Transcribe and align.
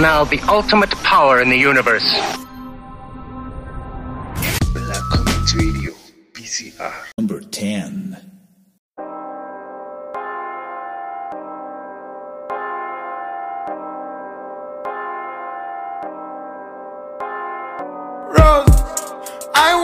now 0.00 0.24
the 0.24 0.40
ultimate 0.48 0.90
power 1.02 1.40
in 1.40 1.50
the 1.50 1.56
universe. 1.58 2.08
Black 4.72 5.04
Comics 5.12 5.54
Radio, 5.54 5.92
BCR. 6.32 6.94
Number 7.18 7.40
10. 7.40 8.30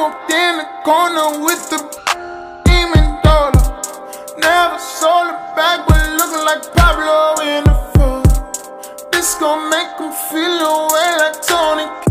walked 0.07 0.31
in 0.31 0.59
the 0.59 0.69
corner 0.85 1.45
with 1.45 1.63
the 1.71 1.79
demon 2.65 3.07
daughter. 3.23 3.65
Never 4.39 4.79
sold 4.79 5.29
it 5.29 5.41
back, 5.57 5.87
but 5.89 6.03
looking 6.19 6.45
like 6.45 6.63
Pablo 6.75 7.43
in 7.43 7.65
the 7.65 7.76
this 9.17 9.35
gon' 9.37 9.71
make 9.71 9.99
him 9.99 10.13
feel 10.13 10.61
away 10.61 11.17
like 11.17 11.41
Tony 11.41 12.06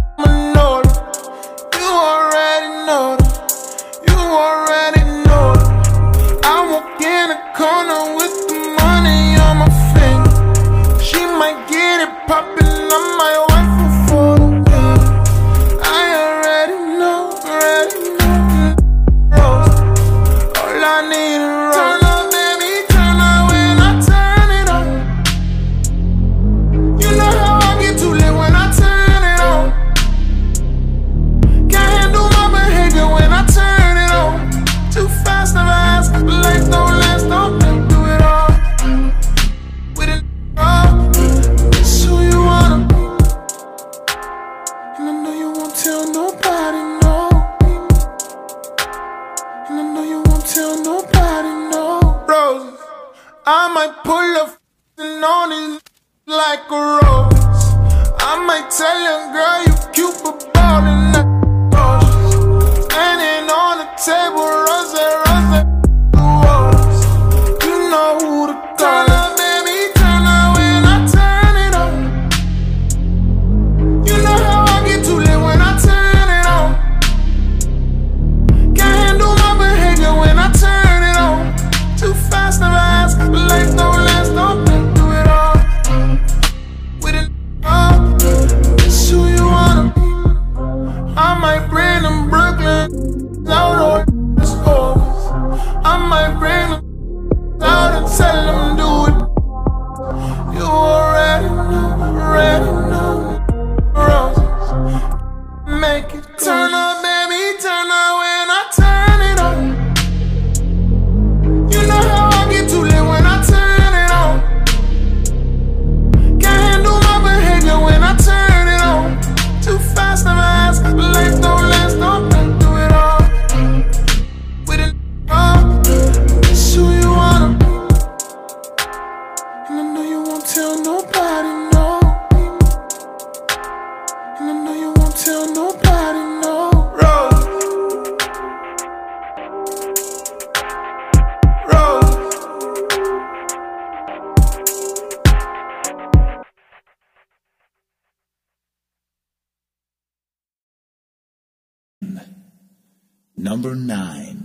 Number 153.45 153.75
nine. 153.75 154.44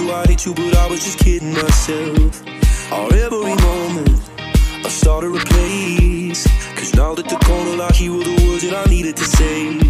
I'd 0.00 0.44
you, 0.44 0.54
but 0.54 0.76
I 0.76 0.86
was 0.88 1.04
just 1.04 1.18
kidding 1.18 1.52
myself. 1.52 2.42
Our 2.92 3.12
every 3.14 3.54
moment, 3.56 4.30
I 4.84 4.88
started 4.88 5.32
to 5.34 5.44
place 5.44 6.46
Cause 6.78 6.94
now 6.94 7.14
that 7.14 7.28
the 7.28 7.36
corner 7.44 7.76
locked, 7.76 7.96
here 7.96 8.12
were 8.12 8.22
the 8.22 8.46
words 8.46 8.62
that 8.62 8.86
I 8.86 8.88
needed 8.88 9.16
to 9.16 9.24
say. 9.24 9.87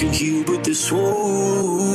could 0.00 0.18
you 0.18 0.42
but 0.44 0.64
this 0.64 0.90
wound? 0.90 1.89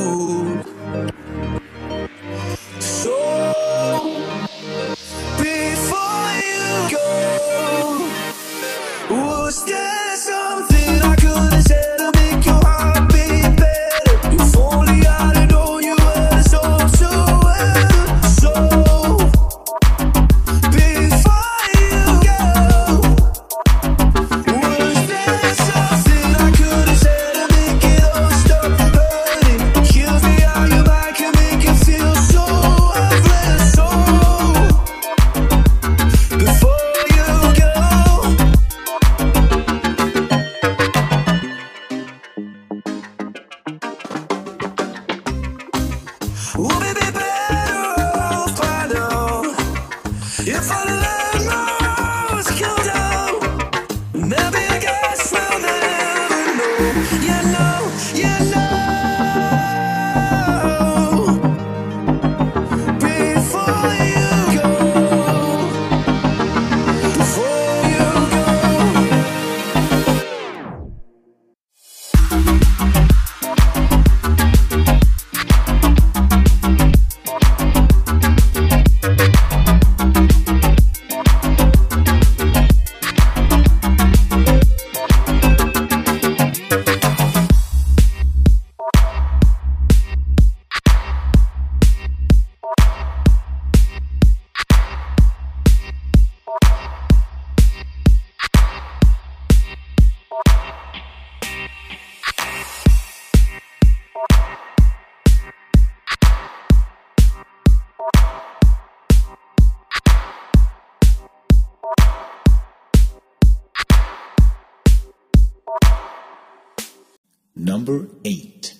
number 117.86 118.08
8. 118.24 118.74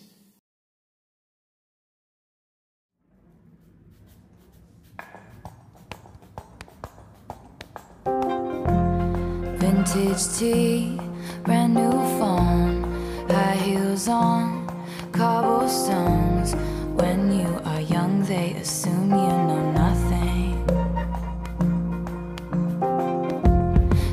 Vintage 9.58 10.28
tee, 10.36 10.98
brand 11.44 11.74
new 11.74 11.92
phone, 12.18 12.82
high 13.28 13.54
heels 13.56 14.08
on, 14.08 14.66
cobblestones. 15.12 16.54
When 17.00 17.30
you 17.30 17.60
are 17.64 17.80
young, 17.80 18.24
they 18.24 18.54
assume 18.54 19.10
you 19.10 19.34
know 19.48 19.72
nothing. 19.82 20.54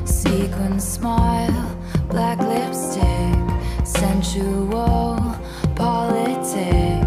Sequin 0.06 0.78
smile, 0.78 1.76
black 2.08 2.38
lipstick 2.38 3.33
sensual 3.98 5.36
politics. 5.74 7.03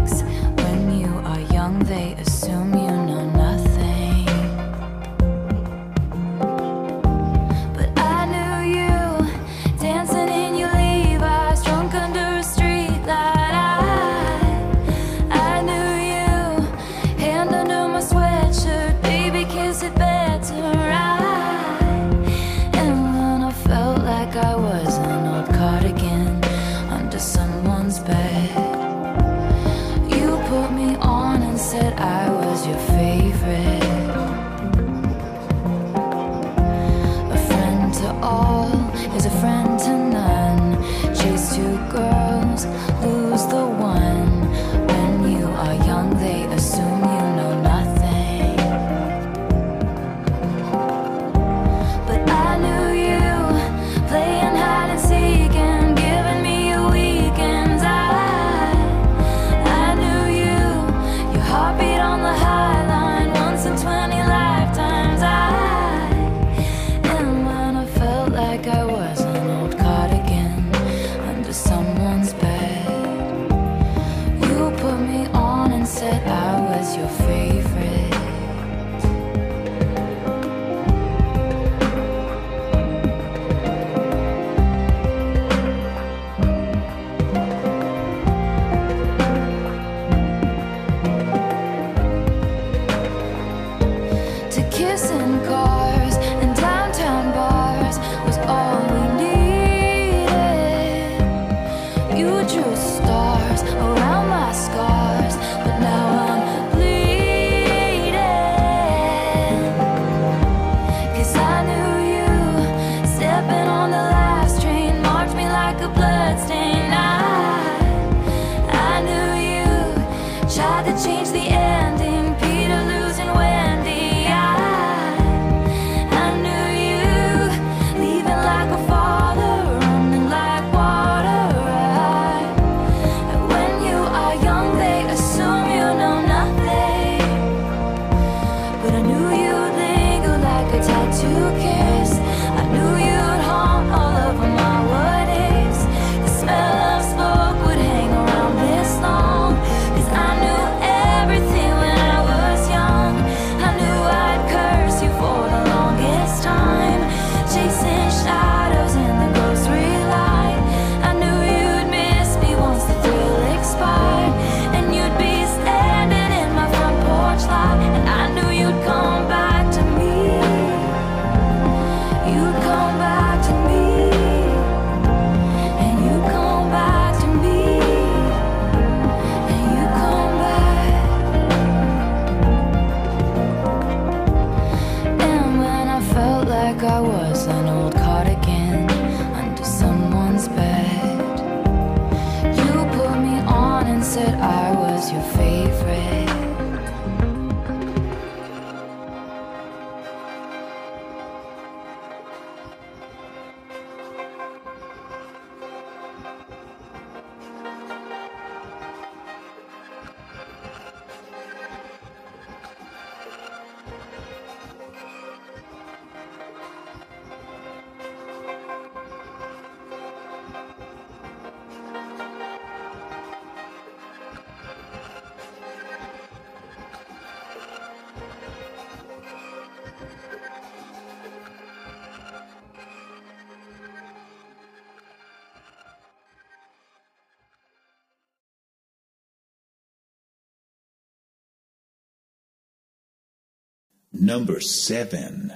Number 244.28 244.60
seven. 244.60 245.52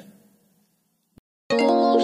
Oh, 1.50 1.98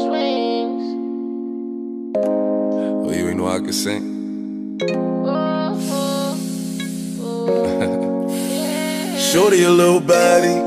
you 3.11 3.29
ain't 3.29 3.39
know 3.39 3.49
I 3.49 3.59
can 3.61 3.73
sing. 3.73 4.79
Shorty 9.33 9.61
your 9.61 9.71
little 9.71 10.01
body, 10.01 10.61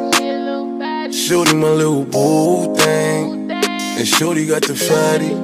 Shorty 1.14 1.54
my 1.54 1.70
little 1.70 2.06
boo 2.06 2.76
thing, 2.78 3.52
and 3.52 4.08
Shorty 4.08 4.48
got 4.48 4.64
the 4.64 4.74
fatty. 4.74 5.36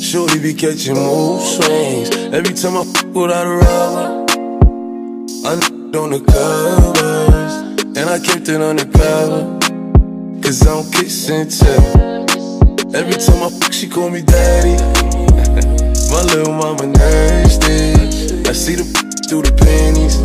Shorty 0.00 0.38
be 0.38 0.54
catching 0.54 0.94
move 0.94 1.42
swings 1.42 2.10
every 2.32 2.54
time 2.54 2.76
I 2.76 2.78
I 2.82 2.82
f 2.82 3.04
without 3.06 3.48
a 3.48 3.56
rubber. 3.56 4.26
I 5.44 5.54
n***ed 5.54 5.96
on 5.96 6.10
the 6.12 6.20
covers. 6.20 7.69
And 7.96 8.08
I 8.08 8.20
kept 8.20 8.48
it 8.48 8.60
on 8.60 8.76
the 8.76 8.86
power. 8.86 9.58
Cause 10.40 10.62
I 10.62 10.66
don't 10.66 10.92
kiss 10.94 11.28
and 11.28 11.50
tell. 11.50 12.24
Every 12.94 13.18
time 13.18 13.42
I 13.42 13.50
fuck, 13.50 13.72
she 13.72 13.88
call 13.88 14.10
me 14.10 14.22
daddy. 14.22 14.78
My 16.10 16.22
little 16.22 16.54
mama 16.54 16.86
nasty. 16.86 17.98
I 18.48 18.52
see 18.52 18.76
the 18.76 18.84
through 19.28 19.42
the 19.42 19.54
panties. 19.58 20.22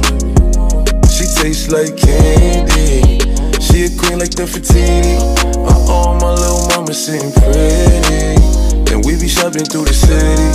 She 1.10 1.25
tastes 1.41 1.72
like 1.74 1.98
candy. 1.98 3.17
She 3.60 3.86
a 3.86 3.89
queen 3.98 4.19
like 4.19 4.36
the 4.38 4.45
Fatini. 4.45 5.17
My 5.65 5.74
uh, 5.74 5.91
all 5.91 6.15
my 6.19 6.34
little 6.34 6.67
mama 6.69 6.93
sitting 6.93 7.34
pretty. 7.34 8.38
And 8.93 9.03
we 9.03 9.17
be 9.19 9.27
shopping 9.27 9.65
through 9.65 9.86
the 9.86 9.93
city. 9.93 10.50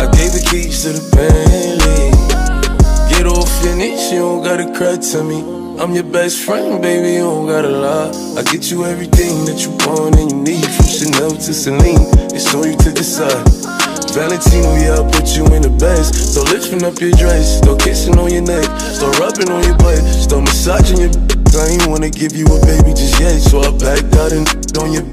I 0.00 0.08
gave 0.16 0.32
the 0.32 0.40
keys 0.40 0.84
to 0.84 0.92
the 0.92 1.04
Bentley. 1.12 2.12
Get 3.12 3.26
off 3.26 3.52
your 3.62 3.76
knees, 3.76 4.10
you 4.10 4.20
don't 4.20 4.42
gotta 4.42 4.72
cry 4.72 4.96
to 4.96 5.22
me. 5.22 5.57
I'm 5.78 5.94
your 5.94 6.02
best 6.02 6.42
friend, 6.44 6.82
baby, 6.82 7.14
you 7.14 7.20
don't 7.20 7.46
gotta 7.46 7.68
lie. 7.70 8.10
I 8.36 8.42
get 8.50 8.68
you 8.68 8.84
everything 8.84 9.44
that 9.46 9.62
you 9.62 9.70
want 9.86 10.18
and 10.18 10.26
you 10.26 10.38
need, 10.42 10.66
from 10.66 10.86
Chanel 10.90 11.30
to 11.30 11.54
Celine. 11.54 12.02
It's 12.34 12.52
on 12.52 12.66
you 12.66 12.76
to 12.82 12.90
decide. 12.90 13.46
Valentino, 14.10 14.74
yeah, 14.74 14.98
I 14.98 15.06
put 15.06 15.38
you 15.38 15.46
in 15.54 15.62
the 15.62 15.70
best. 15.78 16.34
So 16.34 16.42
lifting 16.42 16.82
up 16.82 16.98
your 16.98 17.12
dress, 17.14 17.58
start 17.58 17.78
kissing 17.78 18.18
on 18.18 18.32
your 18.32 18.42
neck, 18.42 18.66
start 18.90 19.22
rubbing 19.22 19.54
on 19.54 19.62
your 19.62 19.78
butt, 19.78 20.02
start 20.02 20.42
massaging 20.42 20.98
your. 20.98 21.14
I 21.54 21.70
ain't 21.70 21.86
wanna 21.86 22.10
give 22.10 22.34
you 22.34 22.46
a 22.46 22.58
baby 22.66 22.90
just 22.90 23.20
yet, 23.20 23.38
so 23.38 23.62
I 23.62 23.70
backed 23.78 24.14
out 24.18 24.34
and 24.34 24.50
on 24.82 24.90
your. 24.90 25.06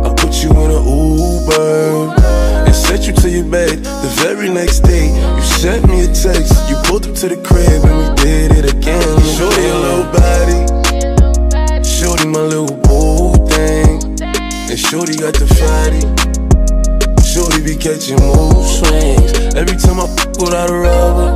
I 0.00 0.08
put 0.16 0.32
you 0.40 0.48
in 0.48 0.70
an 0.72 0.80
Uber 0.80 2.45
and 2.66 2.74
sent 2.74 3.06
you 3.06 3.12
to 3.14 3.30
your 3.30 3.44
bed. 3.44 3.84
The 3.84 4.12
very 4.22 4.50
next 4.50 4.80
day, 4.80 5.06
you 5.08 5.42
sent 5.42 5.86
me 5.88 6.04
a 6.04 6.08
text. 6.12 6.52
You 6.68 6.76
pulled 6.84 7.06
up 7.06 7.14
to 7.22 7.28
the 7.28 7.36
crib 7.48 7.84
and 7.88 7.96
we 8.02 8.06
did 8.22 8.50
it 8.58 8.66
again. 8.74 9.16
Shorty 9.38 9.66
a 9.66 9.78
little 9.86 10.08
body, 10.12 10.58
shorty 11.84 12.26
my 12.26 12.42
little 12.42 12.76
boo 12.84 13.32
thing, 13.46 14.02
and 14.20 14.78
shorty 14.78 15.16
got 15.16 15.34
the 15.34 15.46
fatty. 15.58 16.02
Shorty 17.24 17.60
be 17.62 17.76
catching 17.76 18.20
mood 18.20 18.64
swings. 18.76 19.32
Every 19.54 19.76
time 19.76 20.00
I 20.00 20.04
f 20.04 20.12
without 20.40 20.70
a 20.70 20.74
rubber, 20.74 21.30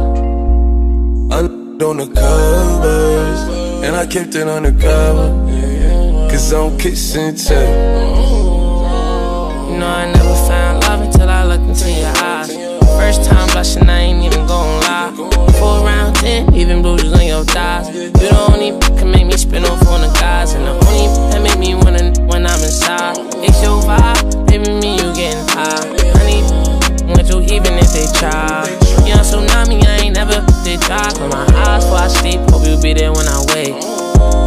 I 1.33 1.61
on 1.83 1.97
the 1.97 2.07
covers, 2.07 3.41
and 3.85 3.97
I 3.97 4.05
kept 4.07 4.35
it 4.35 4.47
undercover. 4.47 5.29
Cause 6.31 6.53
I 6.53 6.57
don't 6.59 6.79
kiss 6.79 7.17
and 7.17 7.37
tell. 7.37 7.67
Know 9.79 9.87
I 9.87 10.13
never 10.13 10.37
found 10.47 10.70
until 11.21 11.37
I 11.37 11.45
looked 11.45 11.69
into 11.69 11.93
your 11.93 12.13
eyes. 12.25 12.49
First 12.97 13.29
time 13.29 13.49
blushing, 13.53 13.89
I 13.89 14.01
ain't 14.01 14.25
even 14.25 14.47
gon' 14.47 14.81
lie. 14.81 15.13
Four 15.59 15.85
round 15.85 16.17
ten, 16.17 16.55
even 16.55 16.81
bruises 16.81 17.13
on 17.13 17.27
your 17.27 17.45
thighs. 17.45 17.89
You 17.95 18.11
the 18.11 18.47
only 18.49 18.71
can 18.97 19.11
make 19.11 19.27
me 19.27 19.37
spin 19.37 19.65
off 19.65 19.87
on 19.89 20.01
the 20.01 20.09
guys, 20.19 20.55
and 20.55 20.65
the 20.65 20.73
only 20.73 21.07
that 21.31 21.43
make 21.43 21.59
me 21.59 21.75
wanna 21.75 22.13
when 22.25 22.47
I'm 22.47 22.63
inside. 22.65 23.19
It's 23.45 23.61
your 23.63 23.83
vibe, 23.83 24.49
baby, 24.49 24.73
me 24.81 24.97
you 24.97 25.13
getting 25.13 25.45
high. 25.53 25.85
Honey, 26.17 26.41
want 27.05 27.29
you 27.29 27.41
even 27.53 27.77
if 27.77 27.93
they 27.93 28.09
try. 28.17 28.65
Young 29.05 29.21
tsunami, 29.21 29.85
I 29.85 30.09
ain't 30.09 30.17
never 30.17 30.41
did 30.65 30.81
die. 30.89 31.13
Close 31.13 31.33
my 31.33 31.45
eyes 31.69 31.85
before 31.85 32.01
I 32.01 32.09
sleep, 32.09 32.41
hope 32.49 32.65
you 32.65 32.81
be 32.81 32.95
there 32.95 33.13
when 33.13 33.29
I 33.29 33.45
wake. 33.53 33.77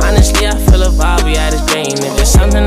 Honestly, 0.01 0.47
I 0.47 0.57
feel 0.69 0.83
a 0.83 0.89
vibe, 0.89 1.23
we 1.25 1.37
at 1.37 1.51
this. 1.51 2.01
If 2.01 2.15
there's 2.17 2.29
something 2.29 2.62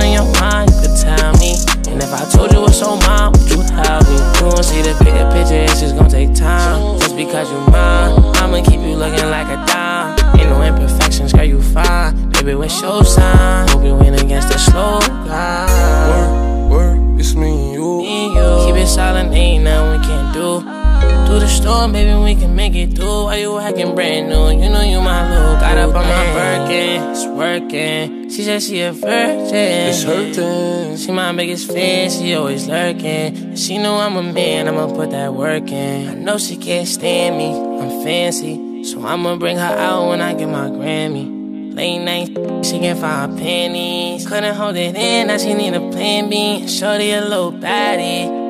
working. 27.37 28.31
She 28.31 28.43
said 28.43 28.63
she 28.63 28.81
a 28.81 28.93
virgin. 28.93 29.55
It's 29.55 30.03
hurting. 30.03 30.97
She 30.97 31.13
my 31.13 31.33
biggest 31.33 31.71
fan, 31.71 32.11
she 32.11 32.35
always 32.35 32.67
lurking. 32.67 33.55
She 33.57 33.79
know 33.79 33.97
I'm 33.97 34.17
a 34.17 34.23
man, 34.23 34.67
I'ma 34.67 34.87
put 34.95 35.11
that 35.11 35.35
work 35.35 35.71
in. 35.71 36.09
I 36.09 36.15
know 36.15 36.39
she 36.39 36.57
can't 36.57 36.89
stand 36.89 37.37
me, 37.37 37.53
I'm 37.53 38.03
fancy. 38.03 38.85
So 38.85 39.05
I'ma 39.05 39.37
bring 39.37 39.59
her 39.59 39.63
out 39.63 40.09
when 40.09 40.21
I 40.21 40.35
get 40.35 40.49
my 40.49 40.69
Grammy. 40.69 41.35
Late 41.75 41.99
night, 41.99 42.29
she 42.65 42.79
can 42.79 42.97
find 42.97 43.39
panties. 43.39 44.27
Couldn't 44.27 44.55
hold 44.55 44.77
it 44.77 44.97
in, 44.97 45.27
now 45.27 45.37
she 45.37 45.53
need 45.53 45.75
a 45.75 45.91
plan 45.91 46.31
B. 46.31 46.67
Shorty 46.67 47.11
a 47.11 47.21
little 47.21 47.53
baddie. 47.53 48.47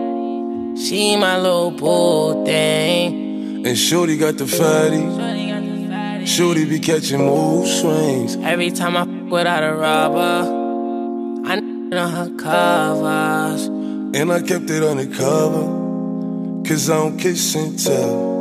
She 0.78 1.16
my 1.16 1.36
little 1.38 1.72
boo 1.72 2.44
thing. 2.44 3.66
And 3.66 3.76
Shorty 3.76 4.16
got 4.16 4.36
the 4.38 4.46
fatty. 4.46 5.25
Shorty 6.26 6.64
be 6.64 6.80
catching 6.80 7.24
mood 7.24 7.68
swings. 7.68 8.36
Every 8.36 8.72
time 8.72 8.96
I 8.96 9.02
f 9.02 9.08
without 9.30 9.62
a 9.62 9.72
rubber, 9.74 10.42
I 11.46 11.56
on 11.56 11.92
her 11.92 12.30
covers. 12.36 13.66
And 14.18 14.32
I 14.32 14.42
kept 14.42 14.68
it 14.68 14.82
undercover. 14.82 15.64
Cause 16.66 16.90
I 16.90 16.96
don't 16.96 17.16
kiss 17.16 17.54
and 17.54 17.78
tell. 17.78 18.34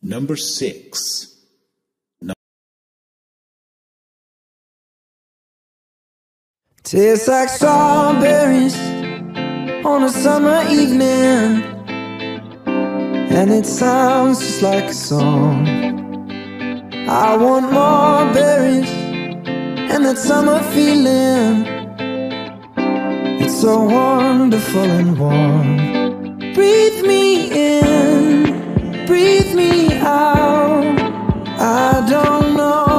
Number 0.00 0.36
six. 0.36 1.39
Tastes 6.90 7.28
like 7.28 7.48
strawberries 7.48 8.76
on 9.84 10.02
a 10.02 10.08
summer 10.08 10.64
evening, 10.68 11.62
and 12.66 13.52
it 13.52 13.64
sounds 13.64 14.40
just 14.40 14.60
like 14.60 14.86
a 14.86 14.92
song. 14.92 15.68
I 17.08 17.36
want 17.36 17.70
more 17.70 18.34
berries 18.34 18.90
and 19.92 20.04
that 20.04 20.18
summer 20.18 20.60
feeling. 20.74 21.64
It's 23.40 23.60
so 23.60 23.84
wonderful 23.84 24.90
and 24.98 25.16
warm. 25.16 25.76
Breathe 26.54 27.06
me 27.06 27.52
in, 27.52 29.06
breathe 29.06 29.54
me 29.54 29.94
out. 29.98 30.98
I 31.56 32.04
don't 32.10 32.56
know 32.56 32.89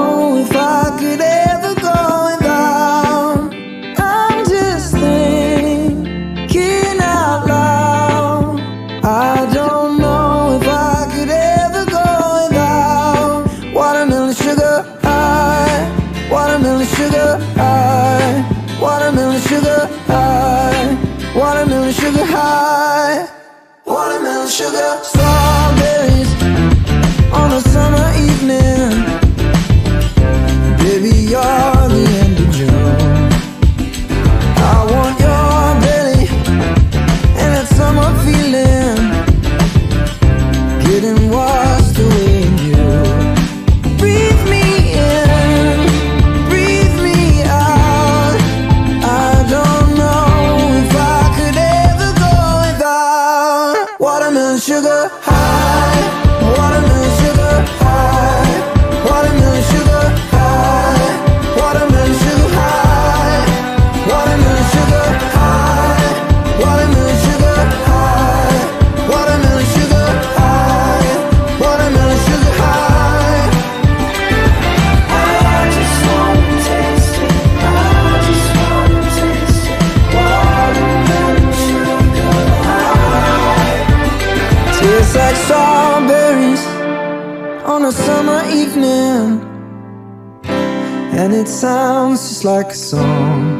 like 92.43 92.71
a 92.71 92.75
song. 92.75 93.50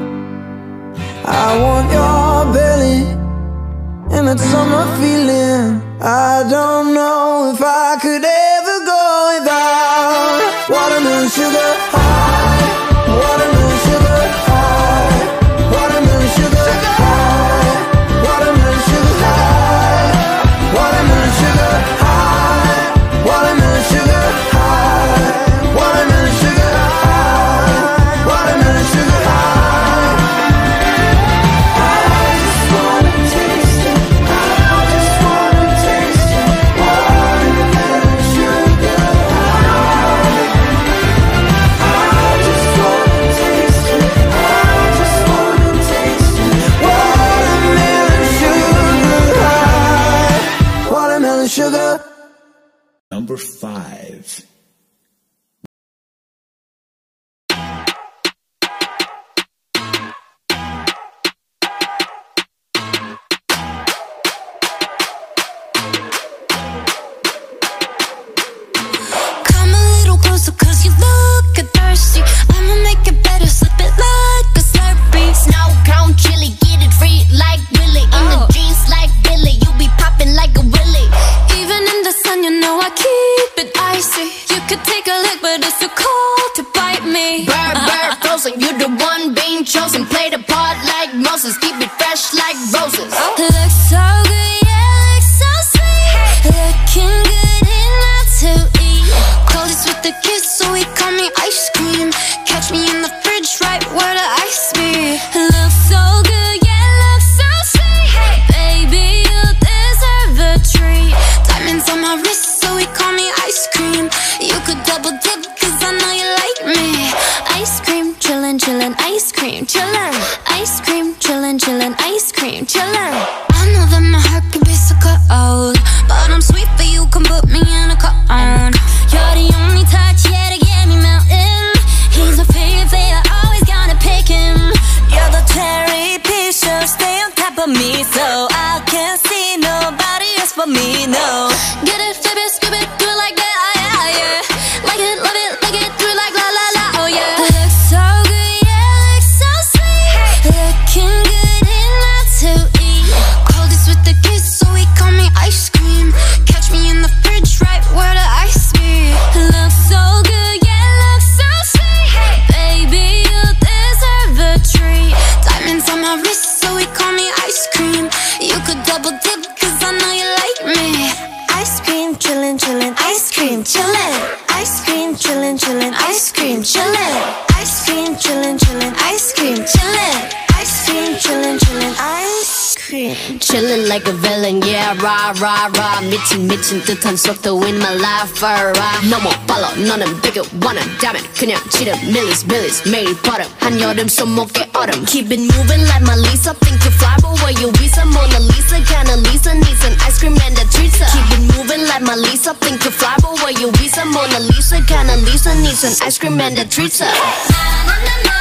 Chillin' 183.40 183.88
like 183.88 184.08
a 184.08 184.14
villain, 184.14 184.62
yeah, 184.64 184.94
rah, 185.02 185.34
rah, 185.40 185.70
rah. 185.78 186.02
미친, 186.10 186.48
미친 186.48 186.82
듯한 186.84 187.18
win 187.62 187.78
my 187.78 187.94
life, 187.96 188.42
rah. 188.42 189.10
너무 189.10 189.30
빨라, 189.48 189.72
너는 189.76 190.22
되게 190.22 190.42
원한다면 190.64 191.22
그냥 191.38 191.62
지름, 191.70 191.94
밀리스, 192.12 192.46
밀리스, 192.46 192.88
매일 192.88 193.16
버릇. 193.22 193.48
한여름 193.60 194.08
손목에 194.08 194.70
autumn. 194.76 195.06
Keep 195.06 195.32
it 195.32 195.42
moving 195.54 195.86
like 195.88 196.02
my 196.02 196.16
Lisa, 196.16 196.54
think 196.62 196.84
you 196.84 196.92
fly, 196.92 197.16
but 197.22 197.34
where 197.42 197.54
you 197.60 197.72
be 197.74 197.88
some 197.88 198.10
Mona 198.12 198.40
Lisa, 198.40 198.82
kinda 198.84 199.16
Lisa, 199.18 199.54
needs 199.54 199.84
an 199.86 199.96
ice 200.02 200.20
cream 200.20 200.38
and 200.42 200.58
a 200.58 200.66
treat. 200.72 200.92
Keep 200.92 201.32
it 201.32 201.58
moving 201.58 201.86
like 201.88 202.02
my 202.02 202.16
Lisa, 202.16 202.54
think 202.56 202.84
you 202.84 202.92
fly, 202.92 203.16
but 203.22 203.34
where 203.44 203.54
you 203.54 203.72
be 203.74 203.88
some 203.88 204.12
Mona 204.12 204.40
Lisa, 204.40 204.82
kinda 204.82 205.16
Lisa, 205.18 205.54
needs 205.56 205.84
an 205.84 205.94
ice 206.02 206.18
cream 206.18 206.40
and 206.40 206.58
a 206.58 206.66
treat. 206.66 206.98
Hey. 206.98 208.41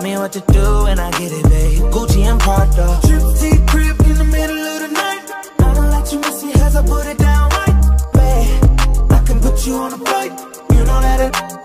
Tell 0.00 0.08
me 0.08 0.16
what 0.16 0.32
to 0.32 0.40
do 0.40 0.86
and 0.86 0.98
I 0.98 1.10
get 1.10 1.30
it, 1.30 1.42
babe. 1.50 1.82
Gucci 1.92 2.22
and 2.22 2.40
Prada. 2.40 2.98
Trip 3.06 3.20
to 3.20 3.66
crib 3.70 4.00
in 4.00 4.16
the 4.16 4.24
middle 4.24 4.56
of 4.56 4.80
the 4.80 4.88
night. 4.88 5.30
I 5.58 5.74
don't 5.74 5.90
let 5.90 6.10
you 6.10 6.20
miss 6.20 6.42
me 6.42 6.54
cause 6.54 6.74
I 6.74 6.82
put 6.86 7.06
it 7.06 7.18
down 7.18 7.50
right, 7.50 7.76
babe 8.14 9.12
I 9.12 9.22
can 9.26 9.38
put 9.40 9.66
you 9.66 9.74
on 9.74 9.92
a 9.92 9.98
flight. 9.98 10.32
You 10.72 10.84
know 10.86 11.00
that 11.02 11.20
it 11.20 11.59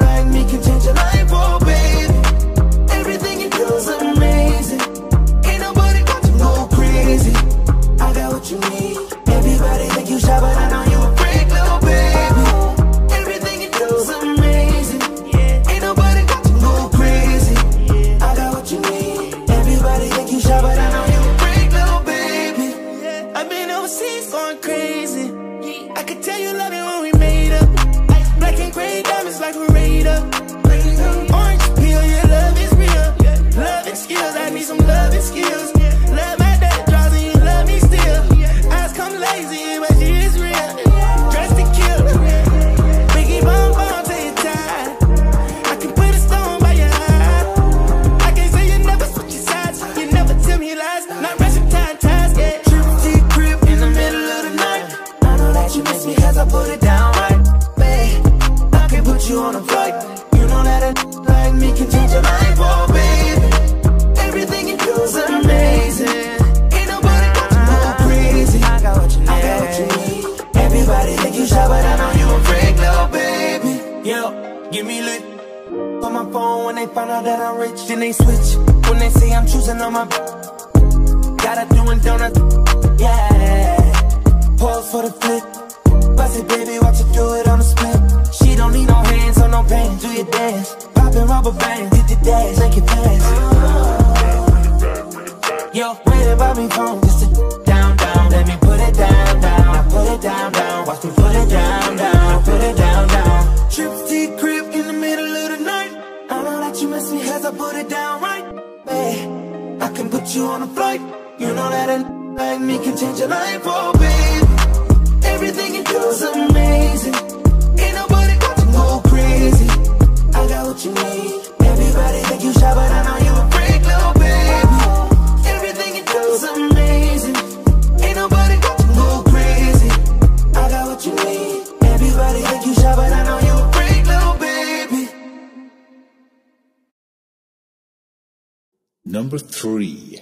Number 139.07 139.37
three. 139.37 140.19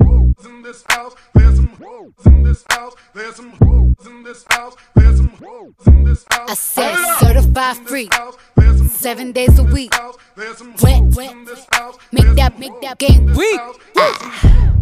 in 0.00 0.62
this 0.62 0.84
house. 0.88 1.14
There's 1.34 1.56
some 1.56 1.66
hoes 1.68 2.12
in 2.24 2.42
this 2.44 2.64
house. 2.70 2.94
There's 3.14 3.34
some 3.34 3.50
hoes 3.50 4.06
in 4.06 4.22
this 4.22 4.44
house. 4.48 4.76
There's 4.94 5.16
some 5.16 5.28
hoes 5.28 5.74
in 5.88 6.04
this 6.04 6.24
house. 6.30 6.50
I 6.50 6.54
said 6.54 6.96
certified 7.18 7.76
free, 7.88 8.08
seven 8.88 9.32
days 9.32 9.58
a 9.58 9.64
week. 9.64 9.92
Wet, 10.82 11.02
wet, 11.16 11.34
make 12.12 12.36
that, 12.36 12.58
make 12.60 12.80
that 12.80 12.98
game 12.98 13.26
weak. 13.34 13.60
Ah, 13.60 13.72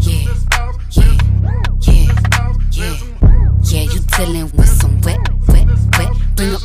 yeah, 0.00 0.34
yeah, 0.50 0.72
yeah, 0.90 1.18
yeah, 2.72 2.96
yeah. 3.62 3.82
You 3.82 4.00
dealing 4.18 4.50
with 4.54 4.68
some 4.68 5.00
wet, 5.00 5.18
wet, 5.48 5.66
wet. 5.96 6.12
Bring 6.36 6.54
up 6.54 6.62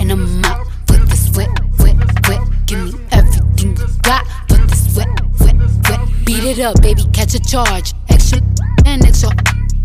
and 0.00 0.10
I'm 0.10 0.44
out 0.44 0.66
for 0.88 0.96
this 0.96 1.30
wet, 1.36 1.50
wet, 1.78 1.96
wet. 2.28 2.48
Give 2.66 2.94
me 2.94 3.00
everything 3.12 3.76
you 3.76 3.86
got 4.02 4.26
Beat 6.24 6.44
it 6.44 6.60
up, 6.60 6.80
baby, 6.82 7.04
catch 7.12 7.34
a 7.34 7.40
charge. 7.40 7.92
Extra 8.08 8.38
and 8.86 9.04
extra. 9.04 9.30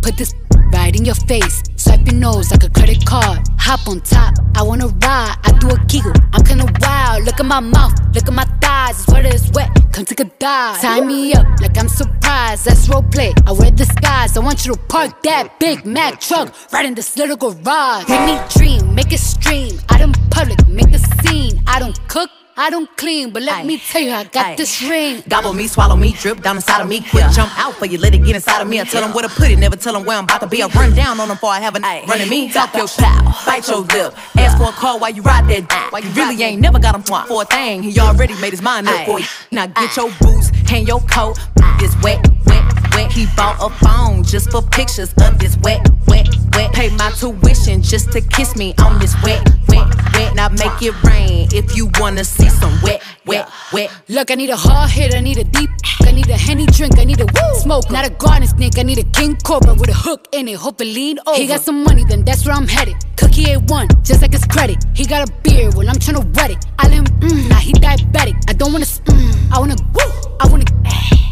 Put 0.01 0.17
this 0.17 0.33
right 0.71 0.95
in 0.95 1.03
your 1.03 1.15
face. 1.15 1.63
Swipe 1.75 2.05
your 2.05 2.15
nose 2.15 2.51
like 2.51 2.63
a 2.63 2.69
credit 2.69 3.05
card. 3.05 3.39
Hop 3.57 3.87
on 3.87 4.01
top, 4.01 4.35
I 4.55 4.61
wanna 4.61 4.87
ride. 4.87 5.35
I 5.43 5.51
do 5.59 5.69
a 5.69 5.77
giggle, 5.87 6.13
I'm 6.33 6.43
kinda 6.43 6.65
wild. 6.81 7.25
Look 7.25 7.39
at 7.39 7.45
my 7.45 7.59
mouth, 7.59 7.93
look 8.13 8.27
at 8.27 8.33
my 8.33 8.45
thighs. 8.61 8.99
It's 8.99 9.07
wet, 9.11 9.25
it's 9.25 9.49
wet. 9.51 9.69
Come 9.91 10.05
take 10.05 10.19
a 10.19 10.25
dive. 10.25 10.79
Tie 10.79 11.01
me 11.01 11.33
up 11.33 11.45
like 11.59 11.77
I'm 11.77 11.89
surprised. 11.89 12.65
That's 12.65 12.87
role 12.87 13.03
play. 13.03 13.33
I 13.47 13.51
wear 13.51 13.71
disguise. 13.71 14.37
I 14.37 14.39
want 14.39 14.65
you 14.65 14.73
to 14.73 14.79
park 14.87 15.23
that 15.23 15.59
Big 15.59 15.85
Mack 15.85 16.21
truck 16.21 16.53
right 16.71 16.85
in 16.85 16.93
this 16.93 17.17
little 17.17 17.35
garage. 17.35 18.07
Make 18.07 18.25
me 18.29 18.39
dream, 18.55 18.93
make 18.93 19.11
it 19.11 19.19
stream. 19.19 19.79
Out 19.89 20.01
in 20.01 20.11
public, 20.29 20.67
make 20.67 20.93
a 20.93 20.99
scene. 20.99 21.61
I 21.65 21.79
don't 21.79 21.97
cook. 22.07 22.29
I 22.59 22.71
don't 22.71 22.89
clean, 22.97 23.29
but 23.29 23.43
let 23.43 23.67
me 23.67 23.77
tell 23.77 24.01
you, 24.01 24.11
I 24.11 24.23
got 24.23 24.57
this 24.57 24.81
ring. 24.81 25.21
Gobble 25.29 25.53
me, 25.53 25.67
swallow 25.67 25.95
me, 25.95 26.13
drip 26.13 26.41
down 26.41 26.55
inside 26.55 26.81
of 26.81 26.89
me. 26.89 27.01
Quick 27.01 27.29
jump 27.31 27.51
out 27.59 27.75
for 27.75 27.85
you, 27.85 27.99
let 27.99 28.15
it 28.15 28.23
get 28.23 28.35
inside 28.35 28.61
of 28.61 28.67
me. 28.67 28.81
I 28.81 28.83
tell 28.83 29.01
them 29.03 29.13
where 29.13 29.27
to 29.27 29.29
put 29.29 29.51
it, 29.51 29.59
never 29.59 29.75
tell 29.75 29.93
them 29.93 30.05
where 30.05 30.17
I'm 30.17 30.23
about 30.23 30.41
to 30.41 30.47
be. 30.47 30.63
I 30.63 30.67
run 30.67 30.95
down 30.95 31.19
on 31.19 31.27
them 31.27 31.37
before 31.37 31.51
I 31.51 31.59
have 31.59 31.75
a 31.75 31.79
running 31.79 32.27
me. 32.27 32.51
Talk 32.51 32.73
your 32.73 32.87
pow, 32.87 33.43
bite 33.45 33.67
your 33.67 33.81
lip. 33.81 34.15
Ask 34.39 34.57
for 34.57 34.69
a 34.69 34.71
call 34.71 34.99
while 34.99 35.11
you 35.11 35.21
ride 35.21 35.47
that. 35.49 35.89
Why 35.91 35.99
you 35.99 36.09
really 36.09 36.41
ain't 36.41 36.59
never 36.59 36.79
got 36.79 36.95
him 36.95 37.03
for 37.03 37.43
a 37.43 37.45
thing. 37.45 37.83
He 37.83 37.99
already 37.99 38.33
made 38.41 38.53
his 38.53 38.63
mind 38.63 38.87
up 38.87 39.05
for 39.05 39.19
you. 39.19 39.25
Now 39.51 39.67
get 39.67 39.95
your 39.95 40.09
boots, 40.19 40.49
hang 40.65 40.87
your 40.87 41.01
coat. 41.01 41.37
This 41.79 41.95
wet, 42.01 42.25
wet, 42.47 42.93
wet. 42.95 43.11
He 43.11 43.27
bought 43.35 43.57
a 43.61 43.69
phone 43.85 44.23
just 44.23 44.49
for 44.49 44.63
pictures 44.63 45.13
of 45.21 45.37
this 45.37 45.55
wet, 45.57 45.87
wet, 46.07 46.27
wet. 46.57 46.73
Pay 46.73 46.89
my 46.95 47.11
tuition 47.11 47.81
just 47.81 48.11
to 48.11 48.21
kiss 48.21 48.55
me 48.55 48.73
on 48.83 48.99
this 48.99 49.13
wet, 49.23 49.41
wet, 49.69 49.87
wet. 50.13 50.35
Now 50.35 50.49
make 50.49 50.81
it 50.81 50.95
rain 51.03 51.47
if 51.53 51.75
you 51.77 51.89
wanna 51.99 52.23
see 52.23 52.49
some 52.49 52.73
wet, 52.81 53.01
wet, 53.25 53.49
wet. 53.71 53.91
Look, 54.09 54.31
I 54.31 54.35
need 54.35 54.49
a 54.49 54.55
hard 54.55 54.89
hit, 54.89 55.13
I 55.13 55.21
need 55.21 55.37
a 55.37 55.43
deep. 55.43 55.69
I 56.01 56.11
need 56.11 56.29
a 56.29 56.37
henny 56.37 56.65
drink, 56.65 56.97
I 56.97 57.03
need 57.03 57.19
a 57.21 57.25
woo 57.25 57.55
smoke. 57.55 57.91
Not 57.91 58.05
a 58.05 58.09
garden 58.09 58.47
snake, 58.47 58.77
I 58.77 58.83
need 58.83 58.97
a 58.97 59.03
king 59.03 59.35
cobra 59.43 59.73
with 59.73 59.89
a 59.89 59.93
hook 59.93 60.27
in 60.31 60.47
it. 60.47 60.55
Hope 60.55 60.81
it 60.81 60.85
lean 60.85 61.19
over. 61.27 61.37
He 61.37 61.47
got 61.47 61.61
some 61.61 61.83
money, 61.83 62.03
then 62.05 62.23
that's 62.23 62.45
where 62.45 62.55
I'm 62.55 62.67
headed. 62.67 62.95
Cookie 63.17 63.45
A1, 63.45 64.03
just 64.03 64.21
like 64.21 64.31
his 64.31 64.45
credit. 64.45 64.83
He 64.95 65.05
got 65.05 65.27
a 65.27 65.31
beard, 65.43 65.75
well, 65.75 65.87
I'm 65.89 65.95
tryna 65.95 66.23
wet 66.35 66.51
it. 66.51 66.65
I 66.79 66.87
let 66.87 66.93
him, 66.93 67.05
mm, 67.05 67.49
now 67.49 67.57
he 67.57 67.73
diabetic. 67.73 68.35
I 68.49 68.53
don't 68.53 68.71
wanna, 68.71 68.85
mm, 68.85 69.51
I 69.51 69.59
wanna, 69.59 69.75
woo, 69.93 70.11
I 70.39 70.47
wanna, 70.47 70.65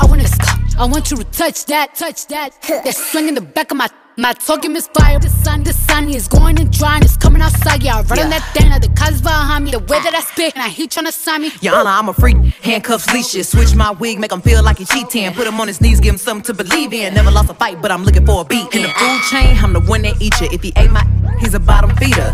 I 0.02 0.06
wanna, 0.06 0.28
stop. 0.28 0.60
I 0.78 0.86
want 0.86 1.10
you 1.10 1.18
to 1.18 1.24
touch 1.26 1.66
that, 1.66 1.96
touch 1.96 2.28
that. 2.28 2.50
That 2.68 2.96
swing 2.96 3.30
in 3.30 3.36
the 3.36 3.42
back 3.42 3.72
of 3.72 3.78
my. 3.78 3.90
My 4.18 4.32
talking 4.32 4.72
misfire, 4.72 5.20
the 5.20 5.28
sun, 5.28 5.64
the 5.64 5.74
sun 5.74 6.08
is 6.08 6.30
going 6.30 6.58
and 6.58 6.72
drying, 6.72 7.04
it's 7.04 7.18
coming 7.18 7.42
outside. 7.42 7.84
Yeah, 7.84 7.98
I 7.98 8.02
run 8.04 8.20
on 8.20 8.30
that 8.30 8.50
thing, 8.54 8.70
the 8.70 8.88
cuz 8.96 9.22
behind 9.22 9.66
me, 9.66 9.72
the 9.72 9.80
way 9.80 10.00
that 10.00 10.16
I 10.16 10.22
spit, 10.22 10.56
and 10.56 10.72
he 10.72 10.88
tryna 10.88 11.12
sign 11.12 11.42
me. 11.42 11.52
Honor, 11.68 11.90
I'm 11.90 12.08
a 12.08 12.14
freak. 12.14 12.38
Handcuffs, 12.64 13.12
leashes. 13.14 13.50
Switch 13.50 13.76
my 13.76 13.92
wig, 13.92 14.18
make 14.18 14.32
him 14.32 14.42
feel 14.42 14.64
like 14.64 14.78
he 14.78 14.86
cheating. 14.86 15.34
Put 15.34 15.48
him 15.48 15.60
on 15.60 15.68
his 15.68 15.82
knees, 15.82 16.00
give 16.00 16.14
him 16.14 16.18
something 16.18 16.46
to 16.46 16.64
believe 16.64 16.94
in. 16.94 17.14
Never 17.14 17.30
lost 17.30 17.50
a 17.50 17.54
fight, 17.56 17.82
but 17.82 17.92
I'm 17.92 18.06
looking 18.06 18.26
for 18.26 18.42
a 18.42 18.46
beat. 18.46 18.74
In 18.74 18.84
the 18.84 18.90
food 18.90 19.22
chain, 19.30 19.58
I'm 19.58 19.74
the 19.74 19.82
one 19.82 20.04
that 20.04 20.22
eat 20.22 20.40
you. 20.40 20.48
If 20.50 20.64
he 20.64 20.72
ate 20.78 20.92
my, 20.92 21.06
he's 21.40 21.54
a 21.54 21.60
bottom 21.60 21.94
feeder. 21.98 22.34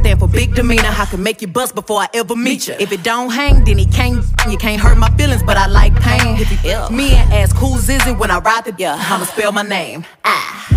Stand 0.00 0.18
for 0.18 0.28
big 0.28 0.54
demeanor. 0.54 0.88
I 0.88 1.04
can 1.04 1.22
make 1.22 1.42
you 1.42 1.48
bust 1.48 1.74
before 1.74 2.00
I 2.00 2.08
ever 2.14 2.34
meet 2.34 2.68
you. 2.68 2.74
If 2.80 2.90
it 2.90 3.02
don't 3.02 3.30
hang, 3.30 3.64
then 3.64 3.76
he 3.76 3.84
can't. 3.84 4.24
You 4.48 4.56
can't 4.56 4.80
hurt 4.80 4.96
my 4.96 5.10
feelings, 5.16 5.42
but 5.42 5.58
I 5.58 5.66
like 5.66 5.94
pain. 6.00 6.40
If 6.40 6.50
you 6.50 6.70
ill, 6.70 6.88
me 6.90 7.12
and 7.12 7.32
ask 7.32 7.54
who's 7.56 7.88
is 7.88 8.06
it 8.06 8.16
when 8.16 8.30
I 8.30 8.38
ride 8.38 8.64
the 8.64 8.74
yeah, 8.78 8.96
I'ma 8.98 9.24
spell 9.24 9.52
my 9.52 9.62
name. 9.62 10.06
Ah. 10.24 10.68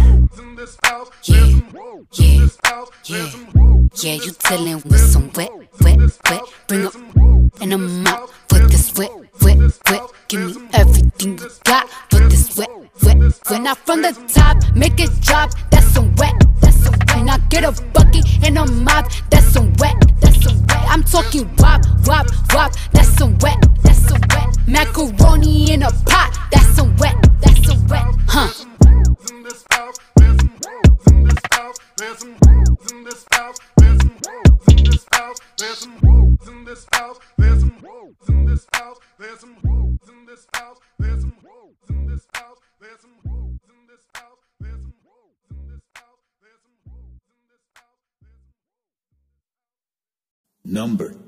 Yeah, 1.23 1.61
yeah, 2.11 2.47
yeah, 3.05 3.29
yeah. 3.95 4.13
You 4.13 4.31
dealing 4.49 4.81
with 4.83 4.99
some 4.99 5.31
wet, 5.35 5.51
wet, 5.81 5.99
wet. 6.29 6.41
Bring 6.67 6.85
up 6.85 6.95
and 7.61 7.73
I'm 7.73 8.02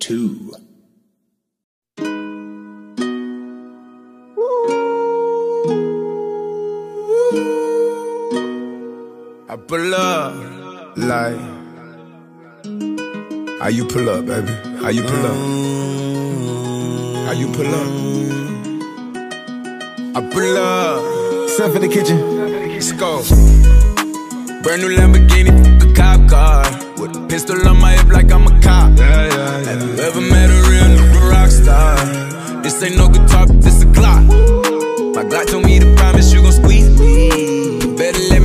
2. 0.06 0.54
I 9.50 9.58
pull 9.68 9.96
up 9.96 10.36
like 10.96 11.40
How 13.60 13.70
you 13.70 13.86
pull 13.86 14.08
up, 14.10 14.28
baby? 14.28 14.54
How 14.78 14.90
you 14.90 15.02
pull 15.02 15.26
up? 15.26 15.38
How 17.26 17.34
you 17.34 17.48
pull 17.52 17.74
up? 17.74 17.90
I 20.16 20.22
pull 20.32 20.58
up. 20.58 21.50
Step 21.50 21.76
in 21.78 21.82
the 21.82 21.88
kitchen. 21.92 22.20
Let's 22.72 22.92
go. 22.92 23.24
Brand 24.62 24.84
new 24.84 24.96
Lamborghini, 24.96 25.82
a 25.82 25.94
cop 25.96 26.30
car. 26.30 26.85
With 26.98 27.16
a 27.16 27.28
pistol 27.28 27.68
on 27.68 27.80
my 27.80 27.92
hip 27.92 28.08
like 28.08 28.32
I'm 28.32 28.48
a 28.48 28.62
cop. 28.62 28.98
Yeah, 28.98 29.28
yeah, 29.28 29.60
yeah. 29.60 29.64
Have 29.70 29.82
you 29.84 30.04
ever 30.04 30.22
met 30.22 30.50
a 30.50 30.60
real 30.70 30.88
nigga 30.96 31.30
rock 31.30 31.50
star? 31.50 31.96
This 32.64 32.82
ain't 32.84 32.96
no 32.98 33.10
guitar, 33.10 33.46
this 33.48 33.84
a 33.84 33.86
Glock. 33.88 34.24
My 35.14 35.24
Glock 35.24 35.48
told 35.48 35.66
me 35.66 35.80
to 35.80 35.94
promise 35.96 36.32
you 36.32 36.42
gon' 36.42 36.54
squeeze 36.54 36.90
me. 36.98 37.80
You 37.82 37.96
better 37.98 38.20
let 38.30 38.42
me 38.42 38.45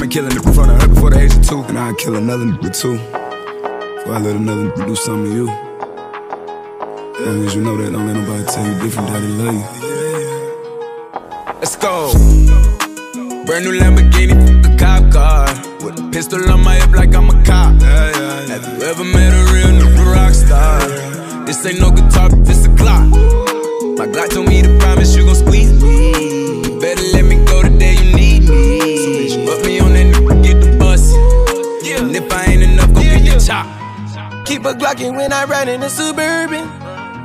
me 0.00 0.08
killing 0.08 0.32
in 0.32 0.42
front 0.54 0.70
of 0.70 0.80
her 0.82 0.88
before 0.88 1.10
the 1.10 1.18
age 1.18 1.34
of 1.34 1.42
two. 1.46 1.62
And 1.62 1.78
I'd 1.78 1.96
kill 1.98 2.16
another 2.16 2.44
nigga 2.44 2.70
too. 2.78 2.96
Before 2.96 4.14
I 4.14 4.18
let 4.20 4.36
another 4.36 4.70
nigga 4.70 4.86
do 4.86 4.94
something 4.94 5.24
to 5.24 5.36
you. 5.36 5.48
As 7.18 7.26
long 7.26 7.44
as 7.46 7.54
you 7.54 7.62
know 7.62 7.76
that, 7.76 7.90
don't 7.90 8.06
let 8.06 8.16
nobody 8.16 8.44
tell 8.44 8.66
you 8.66 8.78
different 8.80 9.08
that 9.08 9.20
they 9.20 9.28
love 9.28 9.54
you. 9.54 9.64
Let's 11.58 11.76
go. 11.76 12.12
Brand 13.46 13.64
new 13.64 13.72
Lamborghini, 13.80 14.34
a 14.66 14.76
cop 14.78 15.10
car. 15.12 15.46
With 15.84 15.98
a 15.98 16.10
pistol 16.12 16.50
on 16.50 16.62
my 16.62 16.74
hip 16.76 16.92
like 16.92 17.14
I'm 17.14 17.30
a 17.30 17.44
cop. 17.44 17.80
Have 17.82 18.64
you 18.64 18.82
ever 18.84 19.04
met 19.04 19.32
a 19.32 19.52
real 19.52 19.72
nigga 19.80 20.14
rock 20.14 20.34
star? 20.34 20.80
This 21.44 21.64
ain't 21.66 21.80
no 21.80 21.90
guitar, 21.90 22.28
this 22.28 22.66
a 22.66 22.68
Glock. 22.68 23.10
My 23.98 24.06
Glock 24.06 24.30
told 24.30 24.48
me 24.48 24.62
to 24.62 24.78
promise 24.78 25.16
you 25.16 25.24
gon' 25.24 25.34
squeeze 25.34 25.72
me. 25.82 26.78
Better 26.78 27.02
let 27.14 27.24
me 27.24 27.44
go 27.44 27.62
the 27.62 27.70
day 27.78 27.94
you 27.94 28.14
need 28.14 28.48
me. 28.48 28.77
Keep 33.48 34.66
a 34.66 34.74
Glockin' 34.74 35.16
when 35.16 35.32
I 35.32 35.44
ride 35.44 35.68
in 35.68 35.80
the 35.80 35.88
Suburban. 35.88 36.68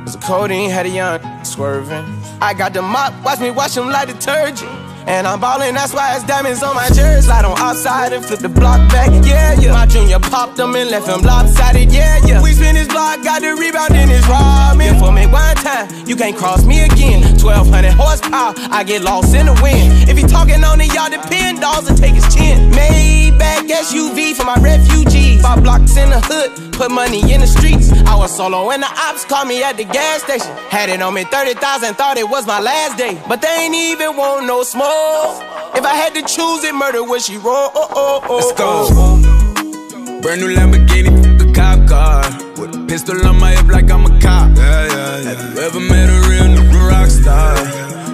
Cause 0.04 0.14
the 0.14 0.22
codeine 0.22 0.70
had 0.70 0.86
a 0.86 0.88
young 0.88 1.44
swerving. 1.44 2.04
I 2.40 2.54
got 2.54 2.72
the 2.72 2.80
mop, 2.80 3.12
watch 3.22 3.40
me 3.40 3.50
wash 3.50 3.74
them 3.74 3.90
like 3.90 4.08
detergent. 4.08 4.70
And 5.06 5.26
I'm 5.26 5.38
ballin', 5.38 5.74
that's 5.74 5.92
why 5.92 6.14
it's 6.16 6.24
diamonds 6.24 6.62
on 6.62 6.74
my 6.74 6.88
jersey. 6.88 7.26
Slide 7.26 7.44
on 7.44 7.58
outside 7.58 8.12
and 8.12 8.24
flip 8.24 8.40
the 8.40 8.48
block 8.48 8.80
back, 8.90 9.10
yeah, 9.24 9.52
yeah. 9.60 9.72
My 9.72 9.86
junior 9.86 10.18
popped 10.18 10.56
them 10.56 10.74
and 10.74 10.90
left 10.90 11.06
him 11.06 11.20
lopsided, 11.20 11.92
yeah, 11.92 12.24
yeah. 12.24 12.42
We 12.42 12.52
spin 12.52 12.76
his 12.76 12.88
block, 12.88 13.22
got 13.22 13.42
the 13.42 13.54
rebound 13.54 13.94
in 13.94 14.08
his 14.08 14.24
ramen. 14.24 14.98
For 14.98 15.12
me 15.12 15.26
one 15.26 15.56
time, 15.56 15.88
you 16.06 16.16
can't 16.16 16.36
cross 16.36 16.64
me 16.64 16.84
again. 16.84 17.22
1200 17.36 17.92
horsepower, 17.92 18.54
I 18.70 18.82
get 18.84 19.02
lost 19.02 19.34
in 19.34 19.46
the 19.46 19.54
wind. 19.62 20.08
If 20.08 20.16
he 20.16 20.24
talking 20.24 20.64
on 20.64 20.80
it, 20.80 20.92
y'all 20.94 21.10
depend, 21.10 21.60
dolls 21.60 21.88
and 21.88 21.98
take 21.98 22.14
his 22.14 22.26
chin. 22.34 22.72
Maybach 22.72 23.68
SUV 23.68 24.34
for 24.34 24.44
my 24.44 24.56
refugees. 24.56 25.42
Five 25.42 25.62
blocks 25.62 25.96
in 25.98 26.08
the 26.08 26.20
hood, 26.20 26.73
put 26.76 26.90
money 26.90 27.32
in 27.32 27.40
the 27.40 27.46
streets. 27.46 27.92
I 28.06 28.16
was 28.16 28.36
solo 28.36 28.70
and 28.70 28.82
the 28.82 28.90
ops 29.06 29.24
called 29.24 29.48
me 29.48 29.62
at 29.62 29.76
the 29.76 29.84
gas 29.84 30.22
station. 30.22 30.52
Had 30.68 30.88
it 30.88 31.00
on 31.00 31.14
me 31.14 31.24
30,000, 31.24 31.94
thought 31.94 32.18
it 32.18 32.28
was 32.28 32.46
my 32.46 32.60
last 32.60 32.98
day. 32.98 33.20
But 33.28 33.40
they 33.40 33.54
ain't 33.64 33.74
even 33.74 34.16
want 34.16 34.46
no 34.46 34.62
smoke. 34.62 35.42
If 35.74 35.84
I 35.84 35.94
had 35.94 36.14
to 36.14 36.22
choose 36.22 36.64
it, 36.64 36.74
murder 36.74 37.02
would 37.02 37.22
she 37.22 37.36
roll? 37.36 37.70
Oh, 37.74 37.88
oh, 37.90 38.20
oh, 38.28 38.36
Let's 38.36 38.52
go. 38.52 38.86
Oh, 38.90 39.22
oh. 39.26 40.20
Brand 40.22 40.40
new 40.40 40.54
Lamborghini, 40.54 41.10
a 41.40 41.52
cop 41.52 41.88
car. 41.88 42.22
With 42.58 42.74
a 42.74 42.86
pistol 42.88 43.26
on 43.26 43.38
my 43.38 43.52
hip 43.52 43.66
like 43.66 43.90
I'm 43.90 44.06
a 44.06 44.20
cop. 44.20 44.56
Yeah, 44.56 44.86
yeah, 44.86 45.18
yeah. 45.18 45.34
Have 45.34 45.54
you 45.54 45.60
ever 45.62 45.80
met 45.80 46.08
a 46.08 46.28
real 46.28 46.48
nigga 46.54 46.88
rock 46.90 47.10
star? 47.10 47.54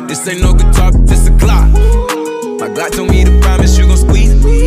This 0.06 0.26
ain't 0.28 0.42
no 0.42 0.52
guitar, 0.54 0.90
this 0.92 1.28
a 1.28 1.30
Glock. 1.30 1.70
My 2.60 2.68
Glock 2.68 2.90
told 2.96 3.10
me 3.10 3.24
to 3.24 3.40
promise 3.40 3.78
you 3.78 3.86
gon' 3.86 3.96
squeeze 3.96 4.34
me. 4.44 4.59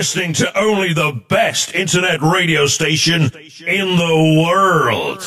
Listening 0.00 0.32
to 0.32 0.58
only 0.58 0.94
the 0.94 1.12
best 1.28 1.74
internet 1.74 2.22
radio 2.22 2.66
station 2.66 3.24
in 3.66 3.96
the 3.98 4.42
world. 4.42 5.20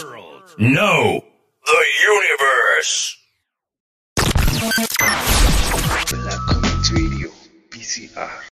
No, 0.58 1.24
the 1.64 1.84
universe. 2.10 3.18
Black 6.10 6.40
Comet 6.48 6.92
Radio, 6.92 7.30
BCR. 7.70 8.53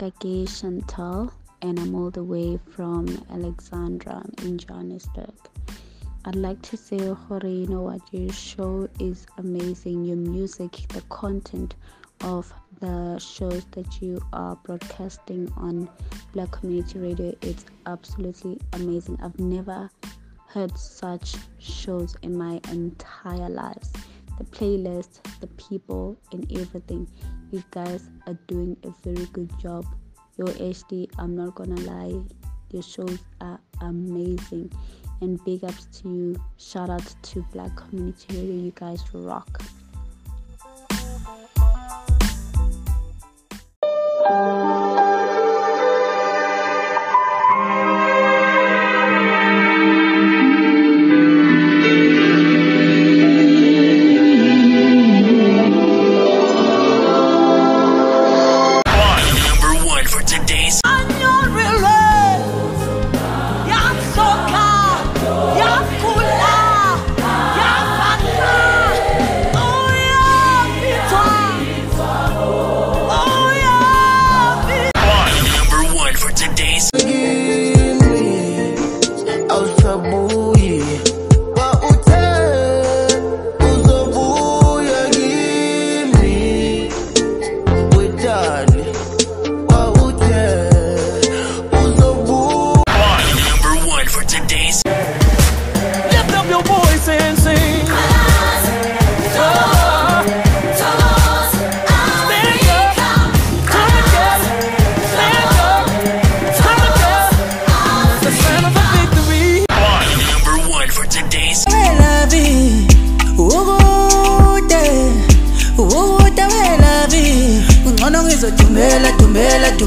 Kaki 0.00 0.46
Chantal, 0.46 1.30
and 1.60 1.78
I'm 1.78 1.94
all 1.94 2.10
the 2.10 2.24
way 2.24 2.58
from 2.70 3.06
Alexandra 3.30 4.24
in 4.44 4.56
Johannesburg. 4.56 5.34
I'd 6.24 6.36
like 6.36 6.62
to 6.62 6.78
say, 6.78 7.08
Hore, 7.08 7.44
you 7.44 7.66
know 7.66 7.82
what? 7.82 8.00
Your 8.10 8.32
show 8.32 8.88
is 8.98 9.26
amazing. 9.36 10.06
Your 10.06 10.16
music, 10.16 10.86
the 10.88 11.02
content 11.10 11.74
of 12.22 12.50
the 12.80 13.18
shows 13.18 13.66
that 13.72 14.00
you 14.00 14.22
are 14.32 14.56
broadcasting 14.64 15.52
on 15.58 15.90
Black 16.32 16.50
Community 16.50 16.98
Radio, 16.98 17.34
it's 17.42 17.66
absolutely 17.84 18.58
amazing. 18.72 19.18
I've 19.22 19.38
never 19.38 19.90
heard 20.46 20.78
such 20.78 21.34
shows 21.58 22.16
in 22.22 22.38
my 22.38 22.58
entire 22.70 23.50
life 23.50 23.92
the 24.40 24.46
playlist, 24.46 25.20
the 25.40 25.46
people, 25.48 26.16
and 26.32 26.50
everything. 26.58 27.06
You 27.52 27.62
guys 27.70 28.08
are 28.26 28.38
doing 28.46 28.74
a 28.84 28.90
very 29.06 29.26
good 29.26 29.52
job. 29.60 29.84
Your 30.38 30.48
HD, 30.48 31.10
I'm 31.18 31.36
not 31.36 31.54
gonna 31.54 31.78
lie, 31.82 32.18
your 32.70 32.82
shows 32.82 33.18
are 33.42 33.60
amazing. 33.82 34.72
And 35.20 35.38
big 35.44 35.62
ups 35.64 35.84
to 36.00 36.08
you. 36.08 36.36
Shout 36.56 36.88
out 36.88 37.14
to 37.24 37.42
Black 37.52 37.76
Community 37.76 38.34
Radio. 38.34 38.54
You 38.54 38.72
guys 38.74 39.04
rock. 39.12 39.60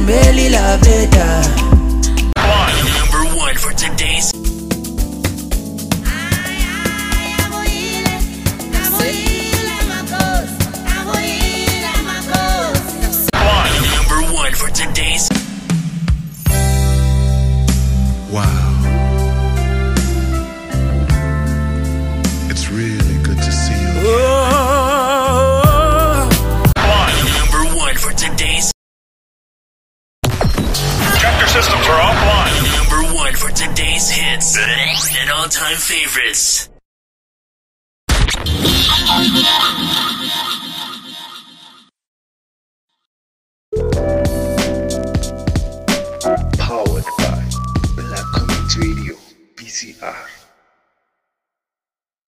Melly 0.05 0.49
La 0.49 0.77
Veta. 0.77 1.41
Number 2.35 3.37
one 3.37 3.55
for 3.55 3.71
today's 3.71 4.32